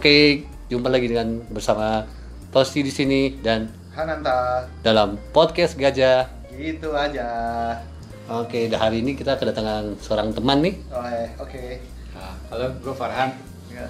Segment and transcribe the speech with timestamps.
[0.00, 2.08] Oke, jumpa lagi dengan bersama
[2.48, 6.24] Tosti di sini dan Hananta dalam podcast Gajah.
[6.50, 7.28] gitu aja
[8.26, 10.72] Oke, dah hari ini kita kedatangan seorang teman nih.
[10.88, 11.84] oleh oke
[12.16, 13.28] Nah, halo, gue Farhan.
[13.68, 13.84] Ya.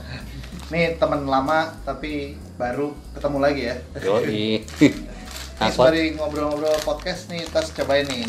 [0.69, 4.27] nih teman lama tapi baru ketemu lagi ya Yoi.
[4.83, 4.91] Ini
[5.57, 8.27] Nah, sembari ngobrol-ngobrol podcast nih kita cobain nih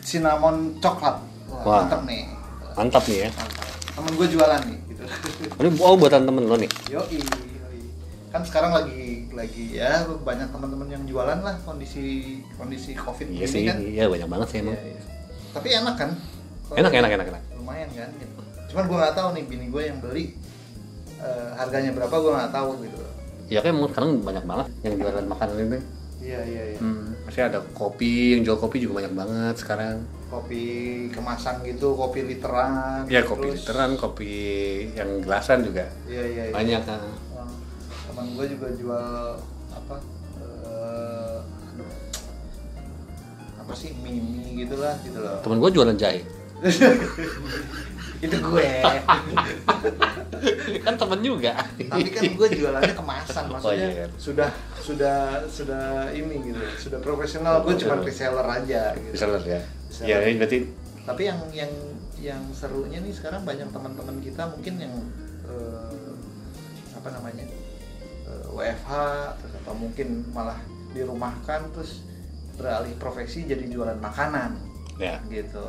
[0.00, 1.76] cinnamon coklat Wah, Wah.
[1.84, 2.24] mantap nih
[2.72, 3.30] mantap nih ya.
[3.30, 6.70] mantap temen gue jualan nih gitu Ini oh buatan temen lo nih.
[6.88, 7.20] yoi.
[8.28, 12.04] kan sekarang lagi lagi ya banyak teman-teman yang jualan lah kondisi
[12.54, 14.74] kondisi covid Iya ini sih, kan iya banyak banget sih emang.
[14.74, 15.00] Iya, iya.
[15.50, 16.10] tapi enak kan
[16.70, 17.42] Enak, enak, enak, enak.
[17.56, 18.36] lumayan kan gitu.
[18.68, 20.24] cuman gue nggak tahu nih bini gue yang beli
[21.16, 23.00] eh, harganya berapa gue nggak tahu gitu
[23.48, 25.78] Ya kan emang sekarang banyak banget yang jualan makanan ini.
[26.28, 29.96] Iya iya iya Hmm, masih ada kopi, yang jual kopi juga banyak banget sekarang.
[30.28, 30.64] kopi
[31.08, 34.32] kemasan gitu kopi literan Ya kopi terus- literan, kopi
[34.92, 36.52] yang gelasan juga iya iya iya.
[36.52, 37.00] banyak kan.
[38.06, 39.08] Teman gue juga jual
[39.70, 39.96] apa
[41.64, 41.88] aduh,
[43.58, 46.20] apa sih mie mie gitulah gitu loh Temen gue jualan jahe.
[48.18, 48.66] itu gue
[50.84, 51.52] kan temen juga.
[51.76, 54.06] tapi kan gue jualannya kemasan maksudnya Oh, iya.
[54.16, 59.60] sudah sudah sudah ini gitu sudah profesional gue cuma reseller aja gitu Reseller ya.
[59.88, 60.20] Reseller.
[60.22, 60.56] Ya, berarti
[61.02, 61.72] tapi yang yang
[62.20, 64.94] yang serunya nih sekarang banyak teman-teman kita mungkin yang
[65.46, 66.12] eh,
[66.92, 67.44] apa namanya
[68.26, 68.90] eh, WFH
[69.40, 70.58] terus atau mungkin malah
[70.92, 72.02] dirumahkan terus
[72.58, 74.58] beralih profesi jadi jualan makanan
[74.98, 75.22] ya.
[75.30, 75.62] gitu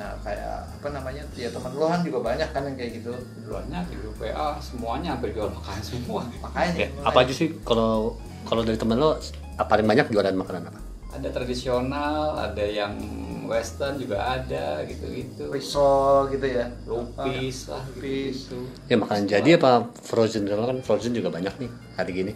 [0.00, 3.12] nah kayak apa namanya ya teman lo kan juga banyak kan yang kayak gitu
[3.44, 6.24] Banyak di grup WA, semuanya hampir jual makanan semua.
[6.48, 6.88] makanya ya.
[7.04, 8.16] Apa aja sih kalau
[8.48, 9.20] kalau dari temen lo
[9.60, 10.80] paling banyak jualan makanan apa?
[11.10, 12.96] Ada tradisional, ada yang
[13.44, 15.50] western juga ada gitu-gitu.
[15.50, 18.46] risol gitu ya Lupis lah Lupis.
[18.48, 18.58] gitu.
[18.88, 22.32] Ya makanan jadi apa frozen Kalau kan frozen juga banyak nih hari gini.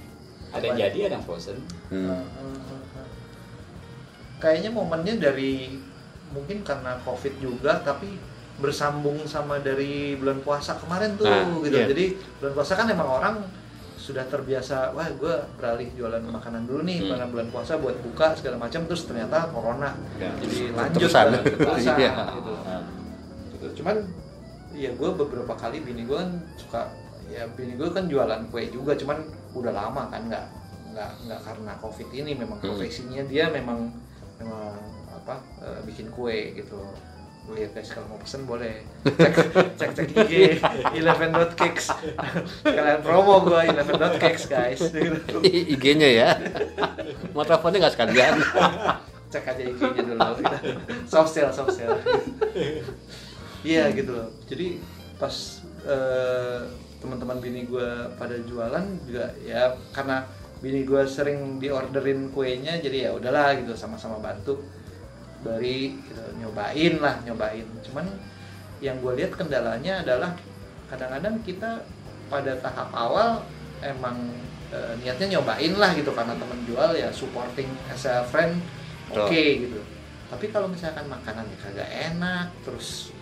[0.53, 1.57] Ada yang jadi, ada yang frozen.
[1.89, 2.21] Hmm.
[4.43, 5.81] kayaknya momennya dari
[6.34, 8.19] mungkin karena covid juga tapi
[8.56, 11.87] bersambung sama dari bulan puasa kemarin tuh Nah, gitu iya.
[11.87, 12.05] jadi
[12.39, 13.34] bulan puasa kan emang orang
[13.97, 17.09] sudah terbiasa wah gue beralih jualan makanan dulu nih Hmm.
[17.11, 21.27] karena bulan puasa buat buka segala macam terus ternyata corona Ya, jadi terus- lanjut terusan.
[21.41, 22.12] ke puasa Iya.
[22.33, 22.53] gitu.
[22.61, 22.83] Nah.
[23.49, 23.67] Gitu.
[23.75, 23.97] cuman
[24.73, 26.93] ya gue beberapa kali bini gue kan suka
[27.27, 29.19] ya bini gue kan jualan kue juga cuman
[29.53, 30.47] udah lama kan nggak
[30.93, 32.69] nggak nggak karena covid ini memang Hmm.
[32.69, 33.89] profesinya dia memang
[34.37, 34.62] memang
[35.25, 36.77] apa eh, bikin kue gitu.
[37.45, 38.85] Lihat guys kalau mau pesen boleh.
[39.05, 39.33] Cek
[39.77, 40.33] cek cek IG
[40.97, 41.93] eleven dot cakes
[42.65, 44.81] kalian promo gue eleven dot cakes guys.
[45.73, 46.31] IG-nya ya.
[47.37, 48.35] Mau teleponnya nggak sekalian?
[49.33, 50.21] cek aja IG-nya dulu.
[51.05, 52.01] Soft sale soft sale.
[53.61, 54.29] Iya gitu loh.
[54.49, 54.81] Jadi
[55.21, 56.61] pas eh,
[57.05, 60.25] teman-teman bini gue pada jualan juga ya karena
[60.65, 64.65] bini gue sering diorderin kuenya jadi ya udahlah gitu sama-sama bantu
[65.44, 67.69] beri gitu, nyobain lah nyobain.
[67.84, 68.09] Cuman
[68.81, 70.32] yang gue lihat kendalanya adalah
[70.88, 71.84] kadang-kadang kita
[72.32, 73.44] pada tahap awal
[73.84, 74.32] emang
[74.72, 78.59] eh, niatnya nyobain lah gitu karena temen jual ya supporting as a friend
[79.12, 79.69] oke Betul.
[79.69, 79.81] gitu.
[80.32, 83.12] Tapi kalau misalkan makanannya kagak enak terus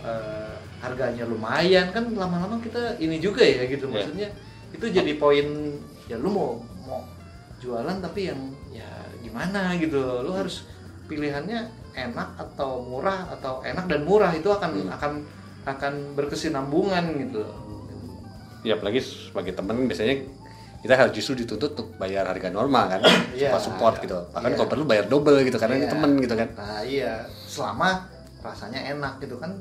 [0.00, 3.90] eh, harganya lumayan kan lama-lama kita ini juga ya gitu.
[3.90, 3.94] Iya.
[3.94, 4.28] maksudnya
[4.74, 5.46] itu jadi poin
[6.10, 6.50] ya lu mau
[6.84, 7.00] mau
[7.62, 8.88] jualan tapi yang ya
[9.22, 10.22] gimana gitu.
[10.22, 10.68] Lu harus
[11.14, 11.60] pilihannya
[11.94, 14.90] enak atau murah atau enak dan murah itu akan Hmm.
[14.90, 15.12] akan
[15.64, 17.42] akan berkesinambungan gitu
[18.60, 20.24] Ya apalagi sebagai temen biasanya
[20.80, 23.00] kita harus justru dituntut untuk bayar harga normal kan,
[23.36, 23.52] Iya.
[23.54, 24.16] support support gitu.
[24.32, 24.56] Bahkan Iya.
[24.56, 25.92] kalau perlu bayar double gitu karena ini Iya.
[25.92, 26.48] temen gitu kan.
[26.54, 27.12] Nah iya,
[27.46, 28.08] selama
[28.40, 29.52] rasanya enak gitu kan.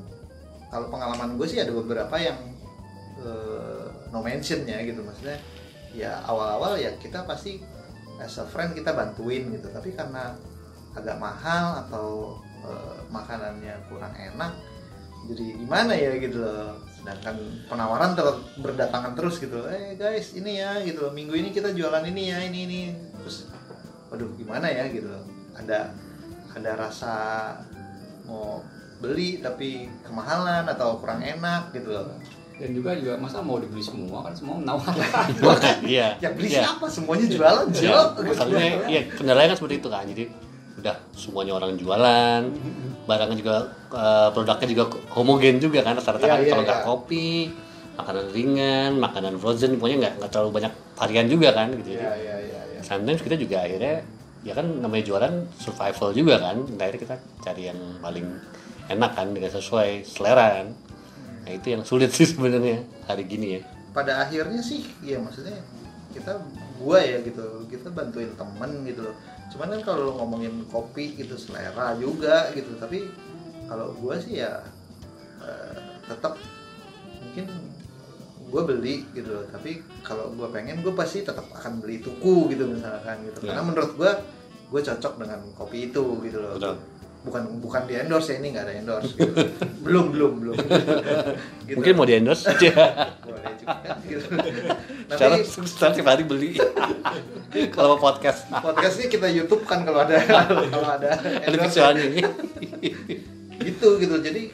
[0.67, 2.35] Kalau pengalaman gue sih ada beberapa yang
[3.19, 5.35] eh, no mention ya gitu maksudnya.
[5.91, 7.59] Ya awal-awal ya kita pasti
[8.17, 9.67] as a friend kita bantuin gitu.
[9.67, 10.31] Tapi karena
[10.93, 14.51] agak mahal atau eh, makanannya kurang enak,
[15.27, 16.77] jadi gimana ya gitu loh.
[16.95, 17.35] Sedangkan
[17.67, 18.23] penawaran ter
[18.59, 19.67] berdatangan terus gitu.
[19.67, 21.03] Eh guys ini ya gitu.
[21.07, 21.11] loh.
[21.11, 22.81] Minggu ini kita jualan ini ya ini ini.
[23.19, 23.51] Terus,
[24.07, 25.11] waduh gimana ya gitu.
[25.11, 25.23] loh.
[25.59, 25.91] Ada
[26.53, 27.13] ada rasa
[28.23, 28.63] mau
[29.03, 32.07] beli tapi kemahalan atau kurang enak gitu loh.
[32.53, 35.27] Dan juga juga masa mau dibeli semua kan semua menawarkan.
[35.83, 36.15] Iya.
[36.23, 36.61] Ya beli Iya.
[36.63, 36.85] siapa?
[36.87, 38.07] Semuanya jualan, Ya, Jok.
[38.23, 40.05] masalahnya iya kendalanya kan seperti itu kan.
[40.07, 40.23] Jadi
[40.73, 42.41] udah semuanya orang jualan,
[43.05, 43.55] barangnya juga
[43.93, 44.83] eh, produknya juga
[45.13, 46.87] homogen juga kan rata-rata Iya, kan iya, kalau nggak iya.
[46.87, 47.29] kopi,
[47.93, 51.89] makanan ringan, makanan frozen, pokoknya nggak nggak terlalu banyak varian juga kan gitu.
[51.93, 52.79] Jadi Iya, iya, iya, iya.
[52.81, 54.01] sometimes kita juga akhirnya
[54.43, 58.27] ya kan namanya jualan survival juga kan akhirnya kita cari yang paling
[58.91, 60.67] enak kan dengan sesuai selera kan
[61.47, 63.61] nah itu yang sulit sih sebenarnya hari gini ya
[63.95, 65.55] pada akhirnya sih ya maksudnya
[66.11, 66.43] kita
[66.75, 69.15] gua ya gitu kita bantuin temen gitu loh
[69.53, 73.05] cuman kan kalau lo ngomongin kopi gitu selera juga gitu tapi
[73.69, 74.65] kalau gua sih ya
[75.39, 75.77] eh,
[76.09, 76.35] tetap
[77.21, 77.45] mungkin
[78.53, 82.69] gue beli gitu loh tapi kalau gue pengen gue pasti tetap akan beli tuku gitu
[82.69, 83.57] misalkan gitu Ya.
[83.57, 84.11] karena menurut gue
[84.69, 86.77] gue cocok dengan kopi itu gitu loh Betul.
[87.25, 89.33] bukan bukan di endorse ya ini nggak ada endorse gitu.
[89.81, 90.55] belum belum belum
[91.65, 91.77] gitu.
[91.81, 92.45] Mungkin mau di endorse
[93.25, 94.25] boleh juga gitu.
[95.09, 96.55] Secara setiap hari beli.
[97.75, 98.49] Kalau mau podcast.
[98.49, 102.09] podcast ini kita YouTube kan kalau ada kalau ada Ada visualnya.
[103.61, 104.49] gitu gitu jadi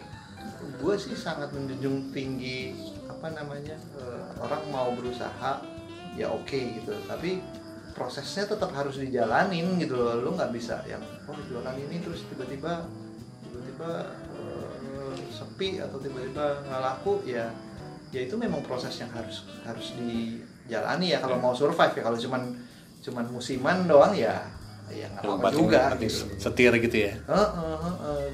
[0.80, 2.76] gue sih sangat menjunjung tinggi
[3.08, 5.64] apa namanya eh, orang mau berusaha
[6.16, 7.40] ya oke gitu tapi
[7.96, 12.88] prosesnya tetap harus dijalanin gitu loh lu nggak bisa yang oh jualan ini terus tiba-tiba
[13.44, 13.92] tiba-tiba
[14.40, 17.48] eh, sepi atau tiba-tiba nggak laku ya
[18.10, 22.42] ya itu memang proses yang harus harus dijalani ya kalau mau survive ya kalau cuman
[23.00, 24.42] cuman musiman doang ya
[24.90, 26.26] ya nggak apa-apa juga gitu.
[26.36, 27.14] setir gitu ya.
[27.22, 28.26] Heeh, heeh.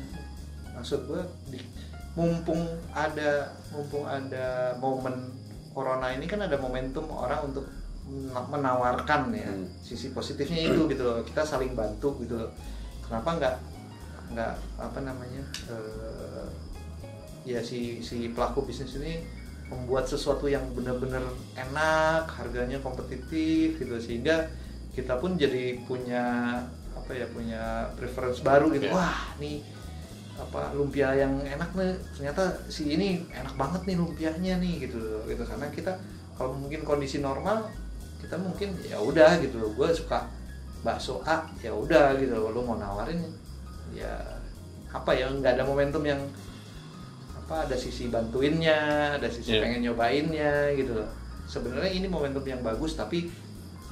[0.71, 1.67] maksud gue di-
[2.13, 5.35] mumpung ada mumpung ada momen
[5.69, 7.67] corona ini kan ada momentum orang untuk
[8.07, 9.67] men- menawarkan ya Hmm.
[9.83, 12.51] sisi positifnya itu gitu loh kita saling bantu gitu loh
[13.03, 13.55] kenapa nggak
[14.31, 16.47] nggak apa namanya eh,
[17.45, 19.19] ya si si pelaku bisnis ini
[19.65, 21.21] membuat sesuatu yang benar-benar
[21.57, 23.95] enak harganya kompetitif gitu.
[23.97, 24.49] Sehingga
[24.93, 26.23] kita pun jadi punya
[26.95, 28.89] apa ya punya preference baru gitu.
[28.89, 28.93] Ya.
[28.95, 29.61] wah nih
[30.35, 31.93] apa lumpia yang enak nih.
[32.17, 35.43] Ternyata si ini enak banget nih lumpianya nih gitu gitu.
[35.43, 35.97] Karena kita
[36.37, 37.69] kalau mungkin kondisi normal
[38.21, 39.57] kita mungkin ya udah gitu.
[39.59, 40.29] Loh gue suka
[40.85, 42.37] bakso A ya udah gitu.
[42.37, 43.21] Loh lu mau nawarin
[43.93, 44.13] ya
[44.95, 46.21] apa ya nggak ada momentum yang
[47.45, 48.77] apa ada sisi bantuinnya
[49.15, 49.61] ada sisi Iya.
[49.61, 51.05] pengen nyobainnya gitu loh
[51.45, 53.29] sebenarnya ini momentum yang bagus tapi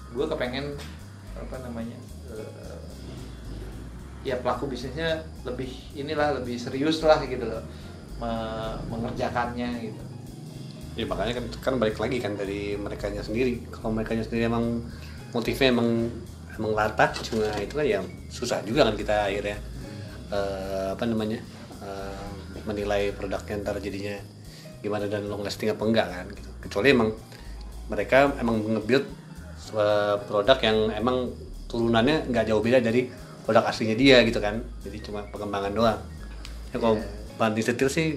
[0.09, 0.73] gue kepengen
[1.37, 1.93] apa namanya
[2.33, 2.77] eh,
[4.23, 7.61] ya pelaku bisnisnya lebih inilah lebih serius lah gitu loh
[8.17, 10.01] me- mengerjakannya gitu
[10.93, 13.65] Ya makanya kan kan balik lagi kan dari mereka sendiri.
[13.73, 14.77] Kalau mereka sendiri emang
[15.33, 16.05] motifnya emang
[16.53, 17.97] emang latah cuma itu kan ya
[18.29, 19.57] susah juga kan kita akhirnya
[20.29, 21.41] eh, apa namanya
[22.63, 24.15] menilai produknya ntar jadinya
[24.83, 26.49] gimana dan long lasting apa enggak kan gitu.
[26.63, 27.09] Kecuali emang
[27.87, 29.05] mereka emang nge-build
[29.73, 31.17] eh, produk yang emang
[31.67, 33.07] turunannya nggak jauh beda dari
[33.43, 34.59] produk aslinya dia gitu kan.
[34.83, 35.99] Jadi cuma pengembangan doang.
[36.71, 37.07] Ya kalau Iya.
[37.35, 38.07] banding setir sih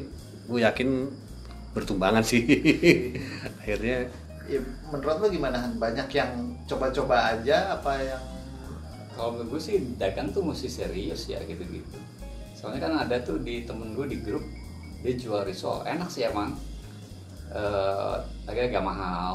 [0.47, 1.11] gue yakin
[1.75, 2.41] bertumbangan sih
[3.61, 4.09] akhirnya
[4.47, 6.31] ya menurut lo gimana banyak yang
[6.65, 8.23] coba-coba aja apa yang
[9.13, 11.97] Kalau menurut gue sih dagang tuh mesti serius ya gitu-gitu.
[12.57, 14.43] Soalnya kan ada tuh di temen gue di grup
[14.99, 16.57] dia jual risol enak sih emang.
[17.47, 19.33] Eh, harganya agak mahal,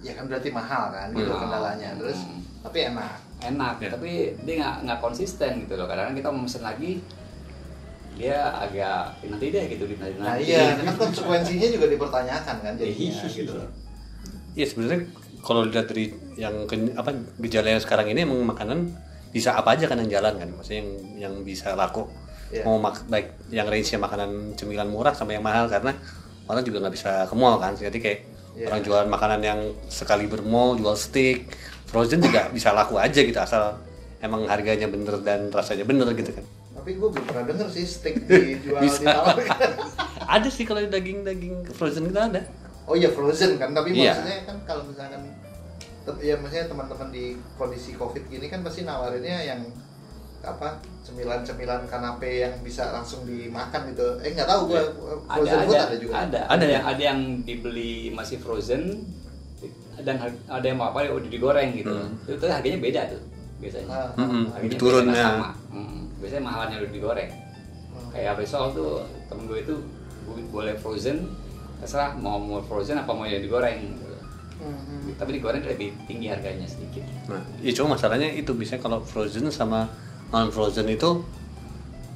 [0.00, 1.42] ya kan berarti mahal kan gitu Mahal.
[1.44, 2.40] kendalanya terus Hmm.
[2.62, 3.14] tapi enak
[3.44, 3.74] enak.
[3.78, 3.88] Ya.
[3.90, 4.10] Tapi
[4.40, 5.84] dia nggak nggak konsisten gitu loh.
[5.84, 6.92] Kadang-kadang kita mau lagi
[8.14, 10.14] dia agak nanti deh gitu di nanti.
[10.16, 13.26] nah iya kan konsekuensinya juga dipertanyakan kan jadinya Iya.
[13.28, 13.68] gitu loh
[14.54, 15.00] ya sebenarnya
[15.42, 16.04] kalau dilihat dari
[16.38, 17.10] yang ke- apa
[17.42, 18.86] gejala yang sekarang ini emang makanan
[19.28, 22.06] bisa apa aja kan yang jalan kan maksudnya yang yang bisa laku
[22.54, 22.62] Iya.
[22.62, 25.90] mau mak baik yang range nya makanan cemilan murah sampai yang mahal karena
[26.46, 28.20] orang juga nggak bisa ke mall kan jadi kayak
[28.54, 28.70] Iya.
[28.70, 31.50] orang jualan makanan yang sekali bermall jual steak
[31.84, 33.74] frozen juga bisa laku aja gitu asal
[34.22, 36.44] emang harganya bener dan rasanya bener gitu kan
[36.74, 39.02] tapi gue belum pernah denger sih steak dijual Bisa.
[39.02, 39.70] ditawarkan
[40.38, 42.40] ada sih kalau daging daging frozen kita ada
[42.86, 44.14] oh iya frozen kan tapi Iya.
[44.14, 45.20] maksudnya kan kalau misalkan
[46.20, 47.24] ya maksudnya teman-teman di
[47.56, 49.60] kondisi covid gini kan pasti nawarinnya yang
[50.44, 50.68] apa
[51.00, 54.88] cemilan-cemilan kanape yang bisa langsung dimakan gitu eh nggak tahu gue ada
[55.26, 56.70] frozen ada food ada juga ada Ada ada ya?
[56.70, 58.82] yang ada yang dibeli masih frozen
[59.98, 62.12] dan ada yang apa udah digoreng gitu Hmm.
[62.22, 63.22] itu tuh harganya beda tuh
[63.56, 64.42] biasanya Ah, Mm-mm.
[64.50, 65.28] harganya Lebih turun, biasanya ya.
[65.30, 68.08] sama Hmm, biasanya mahalnya udah digoreng Hmm.
[68.10, 68.92] kayak risol tuh
[69.24, 69.74] temen gue itu
[70.50, 71.28] boleh frozen
[71.76, 74.02] terserah mau mau frozen apa mau yang digoreng gitu.
[74.56, 79.44] Hmm, tapi digoreng lebih tinggi harganya sedikit Nah, ya cuma masalahnya itu bisa kalau frozen
[79.48, 79.84] sama
[80.34, 81.22] non frozen itu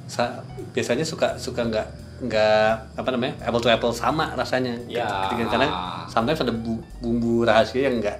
[0.05, 0.43] sa-
[0.75, 1.87] biasanya suka suka nggak
[2.19, 4.75] nggak apa namanya apple to apple sama rasanya.
[4.91, 5.07] Ya.
[5.31, 5.67] Ketika- Karena
[6.05, 8.17] sometimes ada bu- bumbu rahasia yang nggak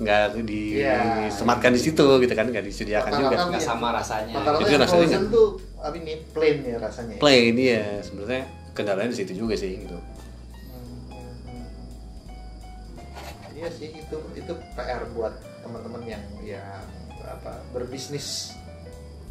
[0.00, 1.26] nggak Iya.
[1.26, 3.36] disematkan di situ gitu kan nggak disediakan juga.
[3.50, 3.66] Nggak iya.
[3.66, 7.20] sama rasanya Itu yang rasanya frozen kan- tuh apa ini plain ya rasanya ya?
[7.20, 9.98] Plain ya sebenarnya kendalanya di situ juga sih gitu.
[13.50, 16.80] Iya sih itu itu PR buat teman-teman yang yang
[17.20, 18.56] apa berbisnis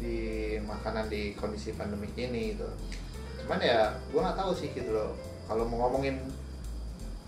[0.00, 2.66] di makanan di kondisi pandemik ini gitu.
[3.44, 5.12] Cuman ya gue nggak tahu sih gitu loh.
[5.44, 6.18] Kalau mau ngomongin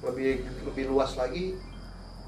[0.02, 1.54] lebih lebih luas lagi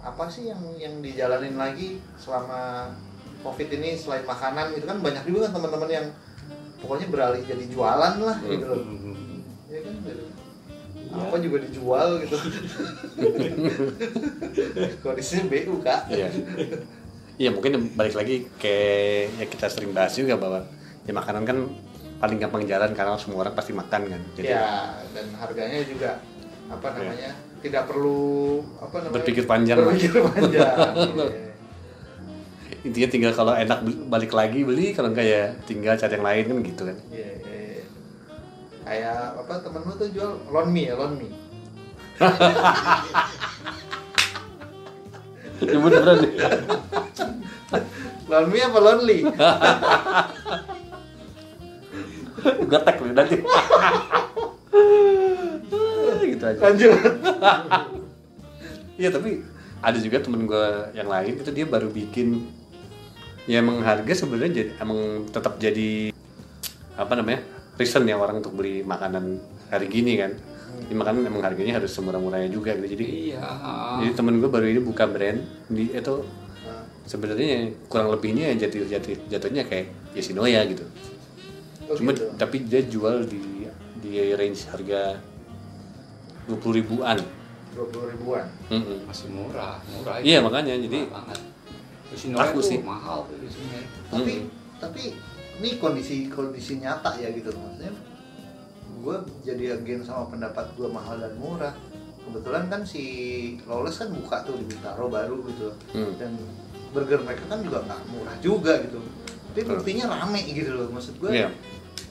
[0.04, 2.92] apa sih yang yang dijalanin lagi selama
[3.40, 6.06] covid ini selain makanan itu kan banyak juga kan teman-teman yang
[6.84, 8.80] pokoknya beralih jadi jualan lah gitu loh
[9.72, 10.24] ya kan gitu.
[11.14, 11.24] Iya.
[11.24, 12.36] apa juga dijual gitu
[15.04, 16.02] kondisinya BU kak
[17.34, 17.50] Iya.
[17.50, 20.62] Iya mungkin balik lagi kayak ya kita sering bahas juga bahwa
[21.02, 21.58] ya makanan kan
[22.14, 24.22] paling gampang jalan karena semua orang pasti makan kan.
[24.38, 26.10] Jadi ya dan harganya juga
[26.70, 31.40] apa namanya tidak perlu apa namanya Berpikir panjang berpikir panjang Iya.
[32.84, 33.80] intinya tinggal kalau enak
[34.12, 36.96] balik lagi beli kalau enggak ya tinggal cari yang lain kan gitu kan.
[37.08, 37.84] Iya, iya, iya.
[38.84, 41.32] kayak apa temen lu tuh jual lon mie ya lon mie
[45.62, 46.32] Ya beneran nih.
[48.24, 49.18] lon mie apa lonely
[52.44, 53.36] Gue tag lu nanti.
[56.24, 56.58] gitu aja.
[56.58, 56.92] lanjut
[58.94, 59.42] Iya tapi
[59.84, 62.48] ada juga temen gue yang lain itu dia baru bikin
[63.44, 66.14] ya emang harga sebenarnya jadi emang tetap jadi
[66.96, 67.44] apa namanya
[67.76, 70.32] reason ya orang untuk beli makanan hari gini kan
[70.80, 73.40] di makanan emang harganya harus semurah-murahnya juga gitu jadi Iya.
[74.00, 76.14] jadi temen gue baru ini buka brand di itu
[77.04, 77.46] sebenarnya
[77.86, 80.84] kurang lebihnya jatuh jatuh jatuhnya kayak Yoshinoya gitu
[81.84, 82.24] oh cuma gitu.
[82.34, 85.20] tapi dia jual di di range harga
[86.46, 87.16] 20 ribuan
[87.74, 89.02] 20 ribuan Mm-mm.
[89.04, 90.22] Masih murah, murah.
[90.22, 90.46] Iya, itu.
[90.46, 91.40] makanya, jadi- Murah banget.
[92.06, 92.78] Yoshinoya tuh sih.
[92.80, 93.82] mahal tuh Yoshinoya.
[94.06, 94.78] tapi Mm-mm.
[94.78, 95.02] tapi
[95.54, 97.90] ini kondisi kondisi nyata ya gitu maksudnya
[99.04, 101.74] gue jadi agen sama pendapat gue mahal dan murah
[102.24, 103.04] kebetulan kan si
[103.62, 106.16] Lawless kan buka tuh di Bintaro baru gitu Hmm.
[106.16, 106.32] dan
[106.90, 108.98] burger mereka kan juga nggak murah juga gitu
[109.46, 109.70] tapi Betul.
[109.76, 111.48] buktinya rame gitu loh maksud gue Iya.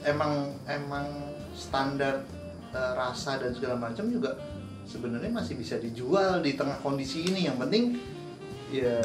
[0.04, 1.06] emang emang
[1.52, 2.22] standar
[2.70, 4.38] eh, rasa dan segala macam juga
[4.84, 7.98] sebenarnya masih bisa dijual di tengah kondisi ini yang penting
[8.70, 9.00] ya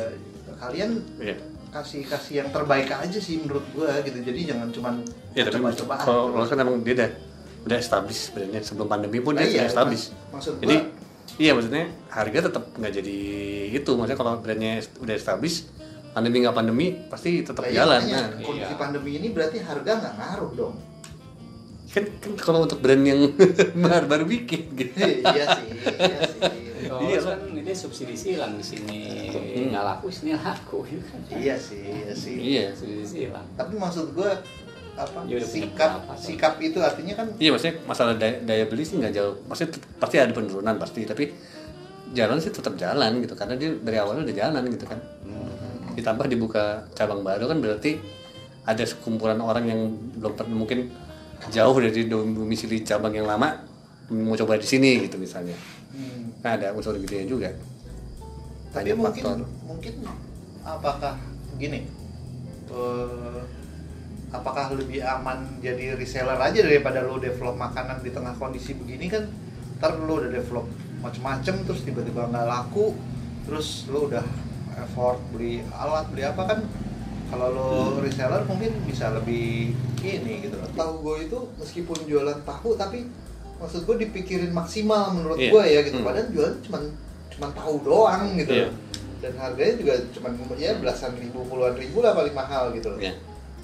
[0.56, 1.36] kalian Iya.
[1.70, 4.96] kasih kasih yang terbaik aja sih menurut gua gitu jadi jangan cuman
[5.34, 7.14] Ya tapi coba-coba kalau kan emang dia
[7.62, 10.08] udah established sebenarnya sebelum pandemi pun Nah, dia iya, sudah established.
[10.10, 10.76] mak- maksud gua- Jadi
[11.38, 13.18] iya maksudnya harga tetap nggak jadi
[13.74, 13.92] itu.
[13.92, 15.70] Maksudnya kalau brandnya udah established,
[16.10, 18.00] pandemi nggak pandemi pasti tetap Lah, iya, jalan.
[18.02, 18.78] makanya, Nah, kondisi Iya.
[18.78, 20.76] pandemi ini berarti harga nggak ngaruh dong
[21.90, 23.34] kan, kan kalau untuk brand yang
[23.82, 24.94] baru baru bikin gitu.
[24.94, 26.42] iya sih iya sih
[26.90, 29.70] Oh, Iya, kan ini subsidi silang di sini Hmm.
[29.70, 31.20] nggak laku, sini laku ya kan?
[31.32, 32.66] iya sih iya sih Iya.
[32.74, 33.46] Subsidi silang.
[33.54, 34.38] tapi maksud gua
[35.00, 36.18] apa Ya sikap pendapat.
[36.20, 39.36] sikap itu artinya kan Iya maksudnya masalah daya, daya beli sih nggak jauh.
[39.48, 41.32] Maksudnya pasti ada penurunan pasti, tapi
[42.12, 45.00] jalan sih tetap jalan gitu karena dia dari awalnya udah jalan gitu kan.
[45.94, 47.96] Ditambah dibuka cabang baru kan berarti
[48.62, 49.82] ada sekumpulan orang yang
[50.16, 50.92] belum pernah mungkin
[51.48, 53.56] jauh dari domisili cabang yang lama
[54.10, 55.56] mau coba di sini gitu misalnya.
[55.92, 57.50] hmm, Nah ada unsur gedenya juga.
[58.70, 59.40] tapi Banyak mungkin faktor.
[59.64, 59.94] mungkin
[60.62, 61.14] apakah
[61.56, 61.88] gini
[62.70, 63.42] eh,
[64.30, 69.26] apakah lebih aman jadi reseller aja daripada lo develop makanan di tengah kondisi begini kan
[69.78, 70.66] ntar lo udah develop
[71.00, 72.94] macem-macem terus tiba-tiba nggak laku
[73.48, 74.22] terus lo udah
[74.78, 76.60] effort beli alat beli apa kan
[77.30, 77.70] kalau lo
[78.02, 80.70] reseller mungkin bisa lebih ini gitu loh.
[80.74, 83.06] tahu gue itu meskipun jualan tahu tapi
[83.58, 85.52] maksud gue dipikirin maksimal menurut Iya.
[85.52, 86.08] gue ya gitu Hmm.
[86.08, 86.84] padahal jualan cuman
[87.30, 88.72] cuman tahu doang gitu loh.
[89.20, 93.12] dan harganya juga cuman ya belasan ribu puluhan ribu lah paling mahal gitu loh Ya.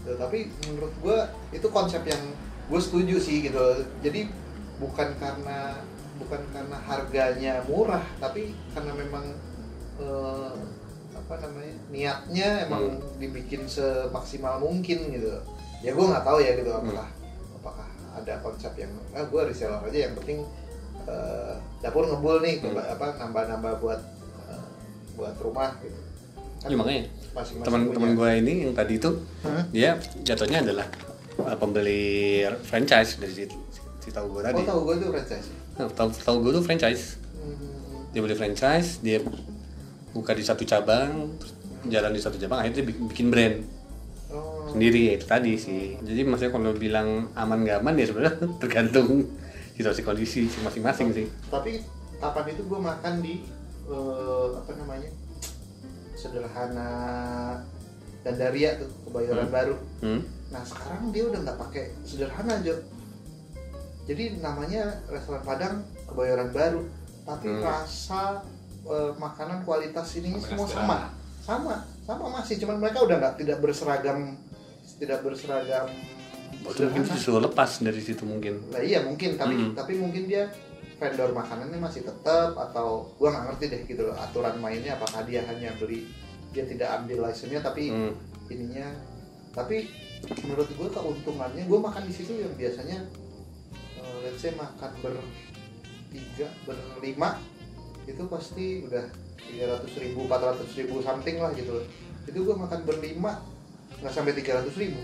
[0.05, 1.17] Tuh, tapi menurut gue
[1.51, 2.21] itu konsep yang
[2.69, 3.61] gue setuju sih gitu.
[4.05, 4.29] Jadi
[4.77, 5.81] bukan karena
[6.15, 9.25] bukan karena harganya murah tapi karena memang
[9.99, 10.53] eh,
[11.15, 15.41] apa namanya niatnya emang dibikin semaksimal mungkin gitu.
[15.83, 17.09] Ya gue nggak tahu ya gitu apakah
[17.57, 20.45] apakah ada konsep yang ah gue reseller aja yang penting
[21.09, 22.77] eh, dapur ngebul nih Hmm.
[22.77, 24.01] apa nambah-nambah buat
[24.47, 24.65] eh,
[25.17, 25.99] buat rumah gitu
[26.65, 27.03] Ya, makanya
[27.61, 29.11] teman-teman gue ini yang tadi itu
[29.45, 29.63] Hah?
[29.69, 30.87] dia jatuhnya adalah
[31.37, 33.43] uh, pembeli franchise dari si,
[34.01, 34.63] si tahu gue tadi.
[34.63, 37.19] oh tahu gue tuh franchise Nah, tahu tahu gue tuh franchise.
[37.35, 38.07] Hmm.
[38.15, 39.19] Dia beli franchise, dia
[40.15, 41.51] buka di satu cabang, terus
[41.91, 43.57] jalan di satu cabang, akhirnya dia bikin, brand
[44.25, 44.65] Oh.
[44.73, 46.01] sendiri ya itu tadi sih.
[46.01, 49.29] Jadi maksudnya kalau bilang aman gak aman ya sebenarnya tergantung
[49.77, 51.25] situasi kondisi masing-masing sih.
[51.51, 51.83] Tapi
[52.17, 53.45] kapan itu gue makan di
[53.85, 55.07] eh, apa namanya
[56.25, 56.89] sederhana
[58.25, 59.53] Gandaria tuh kebayoran Hmm.
[59.53, 59.75] baru.
[60.01, 60.21] Hmm?
[60.49, 62.73] Nah sekarang dia udah nggak pakai sederhana Jo.
[64.05, 66.81] Jadi namanya restoran Padang kebayoran baru,
[67.21, 67.61] tapi Hmm.
[67.61, 68.41] rasa
[68.85, 70.97] eh, makanan kualitas ini Sama semua sama,
[71.41, 72.61] sama, sama masih.
[72.61, 74.37] Cuman mereka udah nggak tidak berseragam,
[74.97, 75.89] tidak berseragam.
[76.61, 78.61] Mungkin disuruh lepas dari situ mungkin.
[78.69, 79.73] Nah iya mungkin, tapi Mm.
[79.73, 80.49] tapi mungkin dia
[80.95, 85.43] vendor makanannya masih tetap atau gua nggak ngerti deh gitu loh aturan mainnya apakah dia
[85.43, 86.07] hanya beli
[86.55, 88.15] dia tidak ambil license-nya tapi Hmm.
[88.47, 88.87] ininya.
[89.51, 89.87] Tapi
[90.43, 93.07] menurut gue keuntungannya gue makan di situ yang biasanya
[93.99, 97.39] eh, let's say makan bertiga berlima
[98.03, 99.03] itu pasti udah
[99.51, 101.85] 300 ribu 400 ribu something lah gitu loh.
[102.23, 103.43] Itu gue makan berlima
[103.99, 104.99] nggak sampai 300 ribu.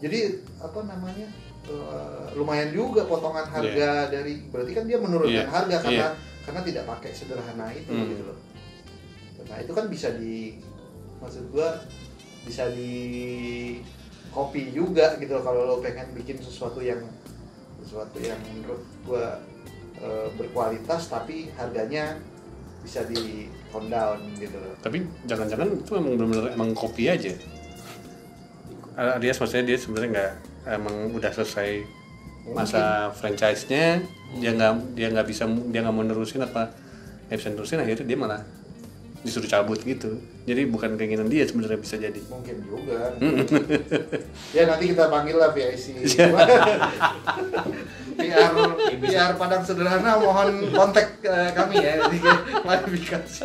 [0.00, 0.18] Jadi
[0.60, 1.26] apa namanya
[1.68, 6.08] eh, lumayan juga potongan harga dari berarti kan dia menurunkan Iya, harga karena iya.
[6.42, 8.08] karena tidak pakai sederhana itu Hmm.
[8.08, 8.38] gitu loh
[9.48, 10.60] nah itu kan bisa di
[11.18, 11.80] maksud gua
[12.44, 12.92] bisa di
[14.28, 17.00] copy juga gitu loh kalau lo pengen bikin sesuatu yang
[17.80, 19.40] sesuatu yang menurut gua
[19.96, 22.20] eh, berkualitas tapi harganya
[22.78, 27.32] bisa di tone down gitu loh Tapi jangan-jangan itu emang benar-benar emang kopi aja.
[29.18, 30.32] Dia maksudnya dia sebenarnya nggak
[30.68, 31.84] emang udah selesai
[32.52, 34.04] masa franchise-nya
[34.40, 36.72] dia nggak dia nggak bisa dia nggak mau nerusin apa
[37.28, 38.40] nggak bisa nerusin akhirnya dia malah
[39.20, 40.18] disuruh cabut gitu.
[40.44, 42.20] Jadi bukan keinginan dia sebenarnya bisa jadi.
[42.24, 43.12] Mungkin juga.
[44.56, 45.84] Ya nanti kita panggil lah PIC
[48.18, 48.50] PR
[48.98, 53.44] PR Padang Sederhana mohon kontak eh, kami ya nanti klarifikasi.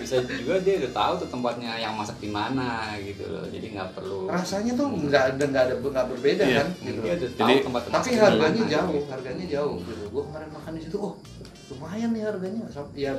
[0.00, 3.44] Bisa juga dia udah tahu tuh tempatnya yang masak di mana gitu loh.
[3.50, 6.56] Jadi nggak perlu rasanya tuh nggak ada nggak ada nggak berbeda Iya.
[6.62, 7.00] kan gitu.
[7.04, 10.04] dia udah tahu Jadi- tempat tapi harganya jauh harganya jauh gitu.
[10.08, 11.14] Gue kemarin makan di situ oh
[11.68, 12.64] lumayan nih harganya.
[12.96, 13.12] Ya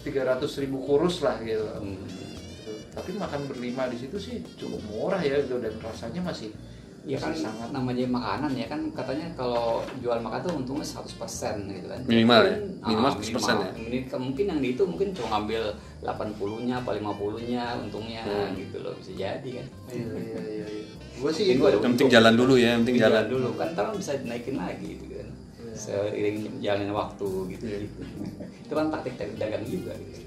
[0.00, 1.98] tiga ratus ribu kurus lah gitu Hmm.
[1.98, 2.72] Gitu.
[2.90, 6.50] tapi makan berlima di situ sih cukup murah ya gitu dan rasanya masih
[7.08, 11.16] Ya kan sangat namanya makanan ya kan katanya kalau jual makan tuh untungnya 100%
[11.72, 12.00] gitu kan.
[12.04, 12.56] Minimal ya?
[12.60, 13.56] Mungkin, Minimal ah, 100% minimal.
[13.56, 13.70] ya?
[13.72, 15.62] Mungkin, mungkin yang di itu mungkin cuma ngambil
[16.04, 18.52] 80-nya apa 50-nya untungnya Hmm.
[18.52, 19.66] gitu loh bisa jadi kan.
[19.88, 20.84] iya iya iya, iya.
[21.22, 23.26] gue sih Mungkin itu gua ada yang penting jalan dulu ya yang penting Jalan jalan
[23.32, 25.04] dulu kan ntar bisa dinaikin lagi gitu.
[25.07, 25.07] Iya.
[25.78, 27.64] Seiring jalannya waktu gitu.
[27.86, 28.00] Gitu.
[28.60, 30.20] itu kan taktik dagang juga gitu.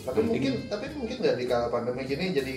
[0.00, 2.56] tapi mungkin tapi mungkin nggak di kala pandemi gini jadi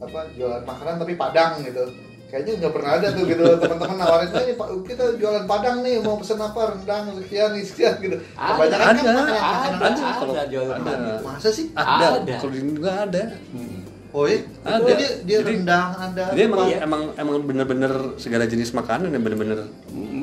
[0.00, 1.84] apa jualan makanan tapi padang gitu
[2.26, 6.16] kayaknya nggak pernah ada tuh gitu teman-teman nawarin "Eh, Pak, kita jualan padang nih mau
[6.16, 10.10] pesen apa rendang sekian nih sekian gitu Ada, kebanyakan kan ada, makanan Ada, ada.
[10.14, 10.94] Kalau- ada jual ada.
[11.20, 12.34] masa sih ada, Ada.
[12.38, 13.78] kalau di nggak ada Hmm.
[14.10, 14.84] oh iya Ada.
[14.88, 16.78] jadi dia Jadi- rendang ada dia emang Iya.
[16.80, 20.19] emang emang bener-bener segala jenis makanan yang bener-bener Hmm,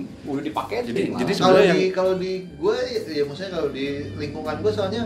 [0.47, 1.19] dipaketin Jadi- malah.
[1.19, 5.03] jadi kalau sebenarnya di yang- kalau di gue ya maksudnya kalau di lingkungan gue soalnya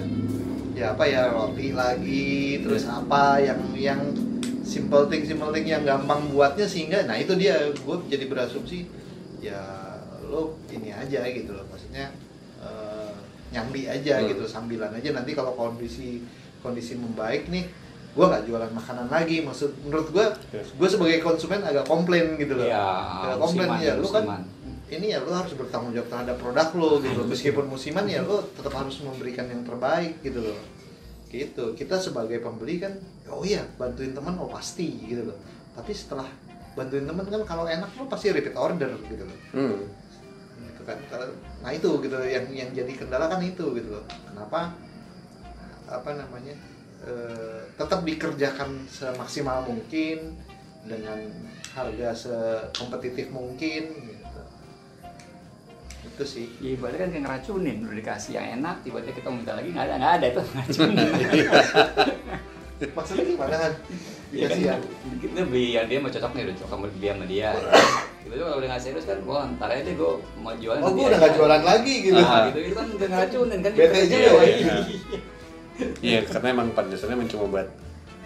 [0.72, 2.94] ya apa ya roti lagi terus Iya.
[2.98, 4.02] apa yang yang
[4.64, 8.88] simple thing simple thing yang gampang buatnya sehingga nah itu dia gue jadi berasumsi
[9.40, 9.60] ya
[10.24, 12.14] lo ini aja gitu loh maksudnya
[12.58, 13.12] eh,
[13.52, 14.28] nyambi aja Hmm.
[14.28, 16.24] gitu sambilan aja nanti kalau kondisi
[16.60, 17.68] kondisi membaik nih
[18.12, 20.72] gue nggak jualan makanan lagi maksud menurut gue Yes.
[20.72, 22.80] gue sebagai konsumen agak komplain gitu loh Iya,
[23.26, 24.42] Agak komplain ya lu kan musiman.
[24.92, 27.24] Ini ya lo harus bertanggung jawab terhadap produk lo gitu.
[27.24, 30.60] Meskipun musiman ya lo tetap harus memberikan yang terbaik gitu loh.
[31.32, 31.64] Gitu.
[31.80, 32.92] Kita sebagai pembeli kan
[33.32, 35.40] oh iya bantuin teman oh pasti gitu loh.
[35.72, 36.28] Tapi setelah
[36.76, 39.40] bantuin teman kan kalau enak lo pasti repeat order gitu loh.
[39.56, 39.80] Hmm,
[40.60, 41.00] gitu kan.
[41.64, 44.04] Nah itu gitu yang yang jadi kendala kan itu gitu loh.
[44.28, 44.76] Kenapa?
[45.88, 46.56] Apa namanya?
[47.02, 50.36] Eh, tetap dikerjakan semaksimal mungkin
[50.84, 51.18] dengan
[51.72, 54.11] harga sekompetitif mungkin
[56.22, 59.70] itu sih Ya ibaratnya kan kayak ngeracunin, udah dikasih yang enak, tiba-tiba kita minta lagi
[59.70, 61.08] nggak ada, nggak ada itu ngeracunin.
[62.94, 63.74] maksudnya gimana kan
[64.32, 64.76] Iya kan, Dikasih ya?
[65.20, 67.50] kita beli yang dia mau cocok nih, udah cocok sama dia sama dia.
[68.22, 70.80] Gitu kalau udah nggak serius kan, wah ntar aja deh gue mau jualan.
[70.80, 71.36] oh gue udah gak aja.
[71.36, 73.72] jualan lagi gitu Ah, gitu itu kan udah ngeracunin kan.
[73.74, 74.42] Bete kita juga kecewa.
[74.46, 74.76] ya.
[76.00, 76.20] Iya.
[76.24, 77.68] karena emang pada dasarnya cuma buat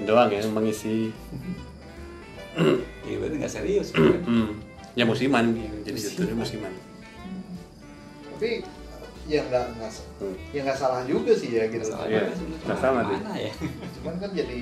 [0.04, 1.10] doang ya mengisi
[3.02, 3.88] Iya berarti nggak serius.
[3.90, 4.22] kan.
[4.94, 5.76] ya musiman gitu.
[5.86, 6.72] jadi jatuhnya musiman
[8.36, 8.62] tapi
[9.26, 10.36] ya nggak nggak Hmm.
[10.54, 12.46] ya nggak salah juga sih ya gitu Iya, sih?
[12.46, 13.18] Cuma nggak sama deh.
[13.18, 13.54] Mana ya?
[13.98, 14.60] cuman kan jadi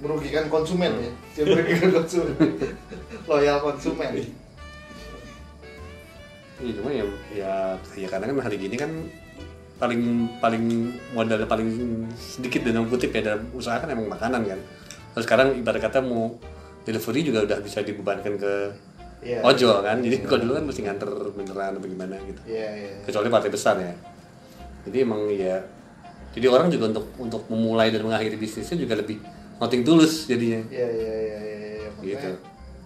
[0.00, 2.34] merugikan konsumen ya jadi merugikan konsumen
[3.24, 4.10] loyal konsumen
[6.60, 7.52] Iya cuma ya, ya
[7.96, 8.92] ya karena kan hari gini kan
[9.80, 11.72] paling paling modal paling
[12.20, 14.60] sedikit dalam kutip ya dalam usaha kan emang makanan kan.
[15.16, 16.36] Terus sekarang ibarat kata mau
[16.84, 18.52] delivery juga udah bisa dibebankan ke
[19.20, 19.38] Iya.
[19.42, 19.96] ojol kan.
[19.98, 22.40] Jadi kalau dulu kan mesti nganter beneran atau gimana gitu.
[22.46, 23.92] Iya iya Kecuali partai besar ya.
[24.84, 25.60] Jadi emang ya
[26.30, 29.18] jadi orang juga untuk untuk memulai dan mengakhiri bisnisnya juga lebih
[29.58, 30.62] noting tulus jadinya.
[30.68, 32.30] iya iya iya iya iya Gitu.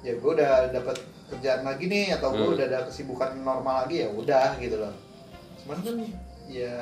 [0.03, 0.97] ya gue udah dapat
[1.29, 2.57] kerjaan lagi nih atau gue Hmm.
[2.57, 4.91] udah ada kesibukan normal lagi ya udah gitu loh
[5.61, 5.97] cuman kan
[6.45, 6.75] ya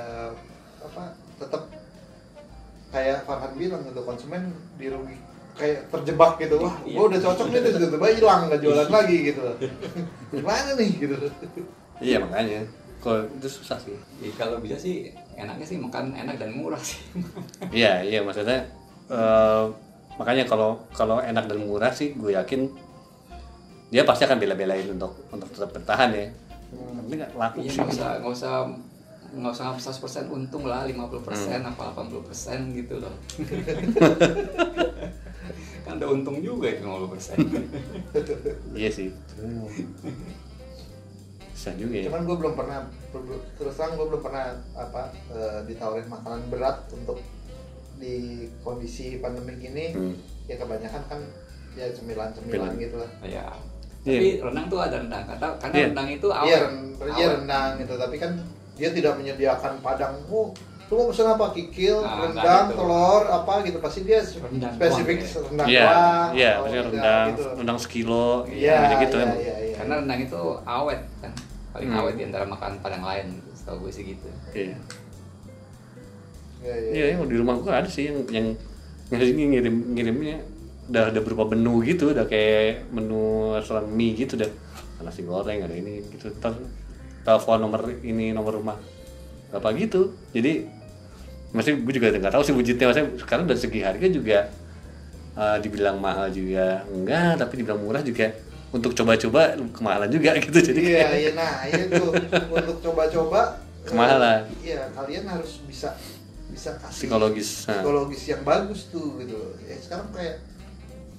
[0.81, 1.03] apa
[1.37, 1.63] tetap
[2.89, 4.43] kayak Farhan bilang gitu konsumen
[4.75, 5.19] dirugi
[5.53, 6.95] kayak terjebak gitu wah Iya.
[6.95, 9.41] gue udah cocok nih terus tiba hilang nggak jualan lagi gitu
[10.31, 11.17] gimana nih gitu
[11.99, 12.61] Iya makanya.
[12.99, 16.99] kalau itu susah sih Ya, kalau bisa sih enaknya sih makan enak dan murah sih.
[17.71, 18.65] iya iya maksudnya
[19.07, 19.65] eh,
[20.15, 22.69] makanya kalau kalau enak dan murah sih gue yakin
[23.89, 26.27] dia pasti akan bela-belain untuk untuk tetap bertahan ya
[26.73, 28.53] tapi nggak laku Iya sih nggak usah nggak usah
[29.33, 30.93] nggak usah 100% untung lah 50%
[31.25, 31.65] Hmm.
[31.67, 32.13] apa 80%
[32.75, 33.15] gitu loh.
[35.85, 37.39] kan ada untung juga itu 50%.
[38.79, 39.09] iya sih
[41.53, 42.79] bisa juga ya cuman gue belum pernah
[43.55, 47.23] terus terang gue belum pernah apa eh, ditawarin makanan berat untuk
[47.97, 48.15] di
[48.61, 50.15] kondisi pandemi gini Hmm.
[50.45, 51.21] ya kebanyakan kan
[51.73, 52.83] ya cemilan-cemilan Cemilan.
[52.83, 53.47] gitu lah ya.
[54.03, 54.19] Iya.
[54.19, 55.87] Tapi renang tuh ada rendang karena karena Iya.
[55.87, 56.49] rendang itu awet.
[56.49, 57.31] iya ren- iya Awet.
[57.39, 58.33] rendang gitu tapi kan
[58.75, 60.51] dia tidak menyediakan padang oh
[60.93, 62.77] lu mau pesan apa kikil Nah, rendang gitu.
[62.79, 65.41] telur apa gitu pasti dia Rendang spesifik doang, ya.
[65.41, 65.89] rendang iya
[66.31, 67.43] iya atau maksudnya tidak rendang gitu.
[67.57, 69.39] rendang sekilo iya gitu gitu iya, emang.
[69.39, 69.75] iya, iya.
[69.75, 71.33] Karena rendang itu awet kan.
[71.73, 71.99] Paling Hmm.
[71.99, 73.27] awet di antara makan padang lain.
[73.55, 74.29] Setahu gue sih gitu.
[74.53, 74.77] iya
[76.61, 78.47] iya iya iya di rumah gua ada sih yang yang
[79.09, 80.37] ngirim ngirim ngirimnya
[80.85, 84.51] udah udah berupa menu gitu udah kayak menu restoran mie gitu udah
[85.01, 86.55] nasi goreng ada ini gitu ntar
[87.23, 88.79] telepon nomor ini nomor rumah
[89.51, 90.71] apa gitu jadi
[91.53, 94.39] masih gue juga nggak tahu sih wujudnya maksudnya sekarang dari segi harga juga
[95.35, 98.33] eh, dibilang mahal juga enggak tapi dibilang murah juga
[98.71, 102.11] untuk coba-coba kemahalan juga gitu jadi iya kayak- iya nah iya tuh
[102.51, 103.41] untuk coba-coba
[103.79, 104.41] eh, Kemahalan.
[104.61, 105.93] iya kalian harus bisa
[106.49, 107.81] bisa kasih Psikologis, nah.
[107.81, 110.37] psikologis yang bagus tuh gitu ya sekarang kayak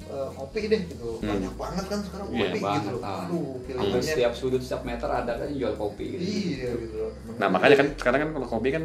[0.06, 1.30] eh, kopi deh gitu Hmm.
[1.32, 3.22] banyak banget kan sekarang Iya, kopi banget, gitu ah.
[3.24, 6.22] aduh pilihannya setiap sudut setiap meter ada kan yang jual kopi gitu.
[6.22, 6.98] iya gitu
[7.36, 8.84] Nah makanya kan sekarang kan kalau kopi kan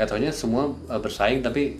[0.00, 1.76] jatuhnya semua uh, bersaing tapi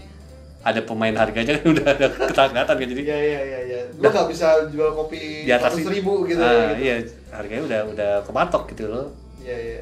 [0.61, 3.81] ada pemain harganya kan udah ada ketangkatan kan jadi iya iya iya iya.
[3.97, 6.85] Lu nggak bisa jual kopi di atas ribu gitu, Ah, gitu.
[6.85, 6.95] iya
[7.33, 9.07] harganya udah udah kepatok gitu loh.
[9.41, 9.81] Iya iya.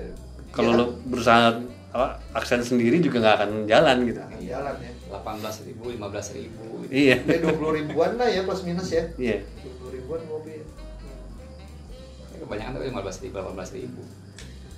[0.55, 0.79] Kalau Iya.
[0.79, 4.21] lo berusaha apa aksen sendiri juga nggak akan jalan gitu.
[4.23, 4.39] Kan?
[4.39, 6.93] jalan ya 18 ribu, 15 ribu gitu.
[6.95, 7.17] iya.
[7.27, 9.03] Ya dua puluh ribuan lah ya plus minus ya.
[9.19, 9.43] Iya.
[9.61, 10.55] Dua puluh ribuan kopi.
[12.31, 14.03] Ya, kebanyakan tapi 15 ribu, 18 ribu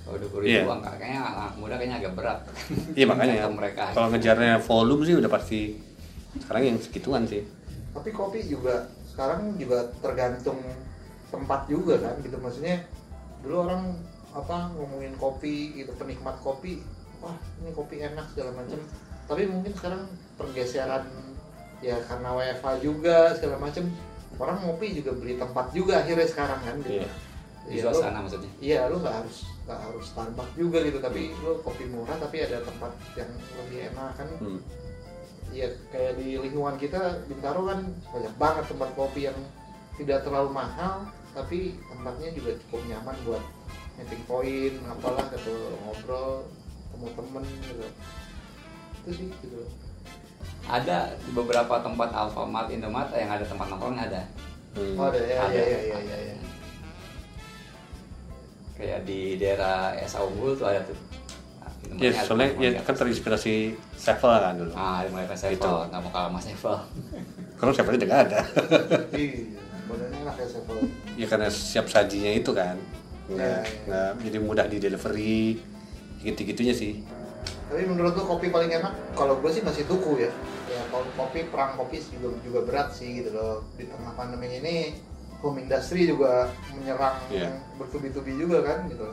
[0.01, 0.61] kalau 20 ribu Iya.
[0.67, 2.39] angka kayaknya anak muda kayaknya agak berat.
[2.97, 3.35] Iya makanya.
[3.47, 3.83] Mereka.
[3.91, 5.59] Kalau ngejarnya volume sih udah pasti
[6.37, 7.41] sekarang yang segituan sih.
[7.91, 10.59] Tapi kopi juga sekarang juga tergantung
[11.27, 12.35] tempat juga kan gitu.
[12.35, 12.81] Maksudnya
[13.41, 13.83] dulu orang
[14.31, 16.79] apa ngomongin kopi gitu penikmat kopi
[17.19, 18.79] wah ini kopi enak segala macam.
[19.27, 20.01] Tapi mungkin sekarang
[20.35, 21.03] pergeseran
[21.79, 23.85] ya karena WFH juga segala macam.
[24.39, 26.99] Orang ngopi juga beli tempat juga akhirnya sekarang kan gitu.
[26.99, 27.09] Iya.
[27.61, 28.49] di lu- suasana maksudnya.
[28.57, 32.59] Iya, lu nggak harus nggak harus Starbucks juga gitu, tapi lu kopi murah tapi ada
[32.59, 34.27] tempat yang lebih enak kan.
[34.43, 34.59] hmm.
[35.51, 37.79] Iya, kayak di lingkungan kita Bintaro kan
[38.11, 39.39] banyak banget tempat kopi yang
[39.95, 43.43] tidak terlalu mahal, tapi tempatnya juga cukup nyaman buat
[43.99, 45.55] meeting point, apalah gitu
[45.87, 46.47] ngobrol,
[46.87, 47.87] ketemu temen gitu.
[48.99, 49.63] Itu sih gitu.
[50.69, 54.23] ada di beberapa tempat Alfamart, Indomart yang ada tempat nongkrong ada
[54.71, 54.95] Hmm.
[54.95, 55.51] Oh, ada ya, Ada.
[55.51, 56.35] ya, ya, ya, ya, ya.
[58.73, 60.97] Kayak di daerah Esa Unggul tuh ada tuh
[61.81, 63.53] Indomaret Iya, ada soalnya ya kan terinspirasi
[63.93, 64.71] Sevel kan dulu.
[64.73, 65.71] ah mulai ke Sevel Gitu.
[65.89, 66.75] nggak mau kalah sama Sevel
[67.59, 68.39] Kalau Sevel udah nggak ada.
[69.13, 69.53] Iya,
[69.85, 70.77] badannya enak ya Sevel.
[71.13, 72.73] ya karena siap sajinya itu kan.
[73.27, 73.85] Nggak, Iya, iya.
[73.85, 75.61] nggak jadi mudah di delivery.
[76.19, 77.01] Gitu-gitunya sih.
[77.65, 78.93] Tapi menurut lu kopi paling enak?
[79.13, 80.31] Kalau gue sih masih tuku ya.
[80.67, 83.61] Ya kalau kopi perang kopi juga juga berat sih gitu loh.
[83.75, 84.97] Di tengah pandemi ini
[85.41, 87.49] home industry juga menyerang Iya.
[87.75, 89.09] bertubi-tubi juga kan gitu.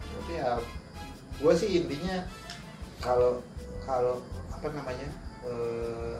[0.00, 0.58] Tapi ya
[1.36, 2.22] gue sih intinya
[3.00, 3.42] kalau
[3.82, 5.08] kalau apa namanya
[5.42, 6.16] eh,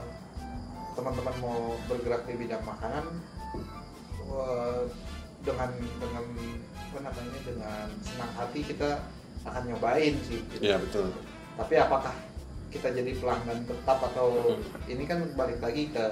[0.93, 3.05] teman-teman mau bergerak di bidang makanan
[4.27, 4.83] eh,
[5.41, 6.25] dengan dengan
[6.91, 8.91] apa namanya dengan senang hati kita
[9.41, 10.65] akan nyobain sih gitu.
[10.67, 11.09] Iya betul.
[11.57, 12.17] tapi apakah
[12.73, 14.65] kita jadi pelanggan tetap atau Hmm.
[14.89, 16.05] ini kan balik lagi ke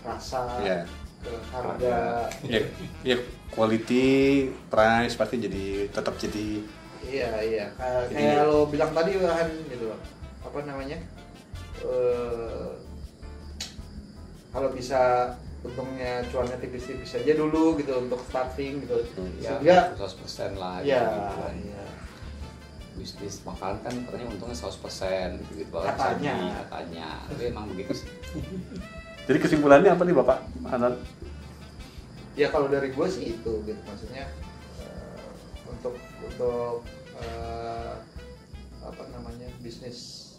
[0.00, 0.86] rasa Iya.
[1.22, 2.60] Ke harga Ya,
[3.02, 3.16] ya
[3.48, 4.06] quality,
[4.66, 6.62] price pasti jadi tetap jadi
[7.02, 9.98] iya iya kayak, Jadi- kayak lo bilang tadi kan gitu loh
[10.42, 10.98] apa namanya
[11.80, 12.68] eh
[14.48, 15.32] kalau bisa
[15.62, 19.30] untungnya cuannya tipis-tipis aja dulu gitu untuk starting gitu Hmm.
[19.38, 21.54] ya sehingga 100% lah ya, gitu kan.
[21.56, 21.84] iya.
[22.92, 26.60] bisnis makanan kan katanya untungnya 100% gitu gitu Katanya.
[26.60, 28.08] katanya tapi emang begitu sih
[29.22, 30.94] Jadi kesimpulannya apa nih Bapak Hanan?
[32.32, 33.80] ya kalau dari gue sih itu gitu.
[33.84, 34.24] Maksudnya
[34.80, 35.20] eh,
[35.68, 36.80] untuk untuk
[37.20, 37.94] eh,
[38.82, 40.30] apa namanya bisnis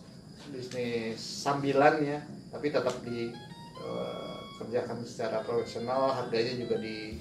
[0.51, 2.19] bisnis sambilan ya
[2.51, 3.31] tapi tetap di
[3.79, 7.17] eh, kerjakan secara profesional harganya juga di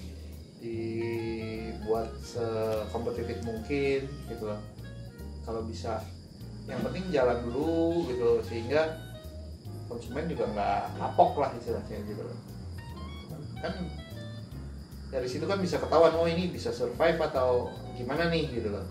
[0.63, 4.61] dibuat sekompetitif mungkin gitu loh.
[5.43, 5.99] Kalau bisa.
[6.63, 8.95] Yang penting jalan dulu gitu sehingga
[9.93, 12.37] konsumen juga nggak kapok lah istilahnya gitu loh.
[13.61, 13.73] Kan
[15.13, 18.81] dari situ kan bisa ketahuan oh ini bisa survive atau gimana nih gitu loh.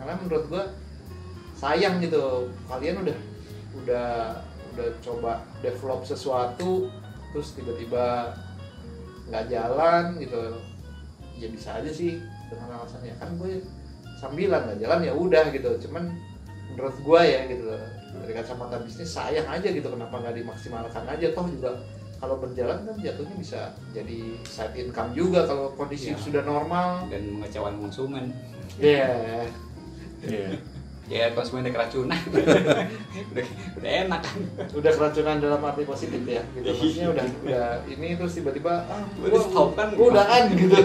[0.00, 0.64] Karena menurut gua
[1.60, 3.18] sayang gitu kalian udah
[3.84, 4.08] udah
[4.72, 6.88] udah coba develop sesuatu
[7.30, 8.32] terus tiba-tiba
[9.28, 10.56] nggak jalan gitu.
[11.36, 12.16] Ya bisa aja sih
[12.48, 13.16] dengan alasannya.
[13.20, 13.60] Kan gue
[14.20, 15.70] sambilan nggak jalan ya udah gitu.
[15.88, 16.12] Cuman
[16.70, 17.64] menurut gue ya gitu
[18.12, 21.70] dari kacamata bisnis sayang aja gitu kenapa nggak dimaksimalkan aja toh juga
[22.16, 26.20] kalau berjalan kan jatuhnya bisa jadi side income juga kalau kondisi Iya.
[26.20, 28.24] sudah normal dan mengecewakan konsumen
[28.76, 29.08] ya
[30.20, 30.48] Iya.
[31.10, 32.14] ya konsumen udah keracunan
[33.34, 33.44] udah,
[33.76, 34.38] udah enak kan
[34.70, 39.40] udah keracunan dalam arti positif ya gitu maksudnya udah udah ini terus tiba-tiba ah, Udah
[39.42, 39.90] stop kan?
[39.92, 40.76] gua udah kan gitu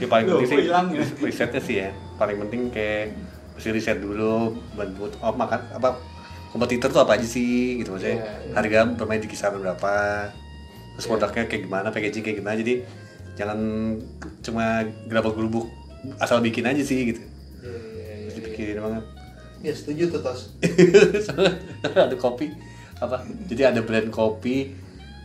[0.00, 0.80] Ya paling Loh, penting sih ya?
[1.20, 1.92] risetnya sih ya.
[2.16, 3.12] Paling penting kayak
[3.56, 5.98] mesti riset dulu buat buat oh, makan apa
[6.50, 8.18] kompetitor tuh apa aja sih gitu maksudnya.
[8.18, 8.54] Iya, iya.
[8.58, 9.92] harga bermain di kisaran berapa
[10.96, 11.10] terus Iya.
[11.14, 12.56] produknya kayak gimana packaging kayak gimana.
[12.58, 12.74] Jadi
[13.38, 13.58] jangan
[14.42, 15.70] cuma gerabak gerubuk
[16.18, 17.22] asal bikin aja sih gitu.
[17.22, 18.38] Iya, iya, iya, terus iya.
[18.42, 19.04] dipikirin banget.
[19.60, 20.40] Ya setuju tuh tos.
[22.08, 22.50] Ada kopi
[23.00, 23.24] apa?
[23.48, 24.72] Jadi ada brand kopi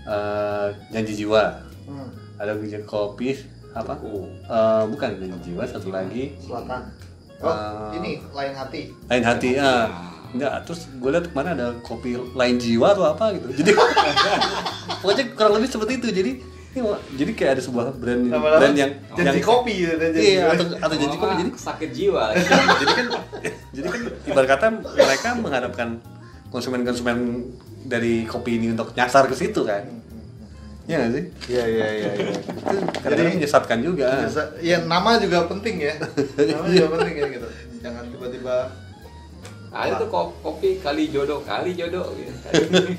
[0.08, 1.60] eh, janji jiwa.
[1.88, 2.08] Hmm,
[2.40, 3.36] ada brand kopi
[3.76, 3.96] apa.
[4.48, 6.36] Eh, bukan janji jiwa satu lagi.
[6.40, 6.88] Selatan
[7.38, 7.52] oh
[7.92, 8.82] Eh, ini lain hati.
[9.06, 9.88] lain hati ah.
[10.28, 13.48] Enggak terus gue lihat kemarin ada kopi lain jiwa atau apa gitu.
[13.56, 13.72] Jadi
[15.00, 16.08] pokoknya kurang lebih seperti itu.
[16.10, 16.32] Jadi
[16.70, 20.44] ini jadi kayak ada sebuah brand Lama-lama brand yang janji yang- kopi gitu janji iya
[20.46, 20.54] kopi.
[20.54, 22.24] atau atau janji kopi jadi sakit jiwa.
[22.82, 23.06] Jadi kan
[23.72, 25.90] jadi kan ibarat kata mereka mengharapkan
[26.50, 27.18] konsumen-konsumen
[27.86, 29.88] dari kopi ini untuk nyasar ke situ kan
[30.86, 31.24] Iya nggak sih?
[31.48, 34.06] iya iya iya iya Itu kadang-kadang menyesatkan juga.
[34.22, 35.94] Biasa- ya nama juga penting ya
[36.52, 37.48] nama juga penting ya gitu
[37.80, 38.56] jangan tiba-tiba
[39.72, 42.32] ada tuh ko- kopi kali jodoh kali jodoh gitu.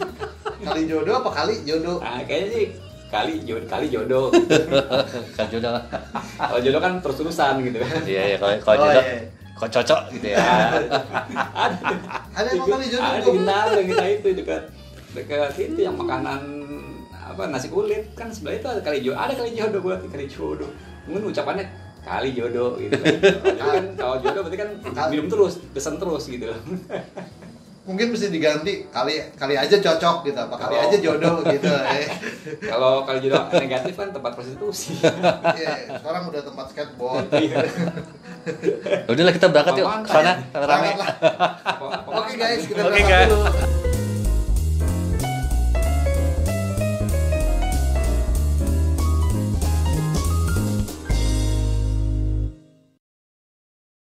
[0.67, 2.67] kali jodoh apa kali jodoh nah kayaknya sih
[3.07, 4.27] kali jodoh kali jodoh
[5.39, 5.79] Kan jodoh.
[6.37, 9.19] kalau jodoh kan terus terusan gitu kan Iya iya kalau kalau Oh, jodoh iya.
[9.57, 10.39] kok cocok gitu ya.
[12.35, 14.63] ada emang kali jodoh ada kita ada kita itu dekat
[15.13, 16.41] dekat itu yang makanan
[17.27, 18.15] apa nasi kulit?
[18.15, 20.71] Kan sebelah itu ada kali jodoh ada kali jodoh buat kali jodoh.
[21.11, 21.67] Mungkin ucapannya
[22.07, 22.95] kali jodoh gitu.
[23.61, 24.71] Kan kalau jodoh berarti kan
[25.11, 26.47] minum terus pesen terus gitu.
[26.47, 26.61] Loh
[27.87, 30.39] mungkin mesti diganti kali kali aja cocok gitu.
[30.39, 30.85] Apa kali Oh.
[30.91, 31.71] aja jodoh gitu.
[31.95, 32.11] Eh.
[32.67, 34.99] kalau kali jodoh negatif kan tempat prostitusi.
[35.59, 37.27] Iya, sekarang udah tempat skateboard.
[39.07, 39.87] Udahlah kita berangkat yuk.
[40.03, 40.91] ke sana rame.
[42.11, 43.76] Oke guys, kita Oke, berangkat dulu.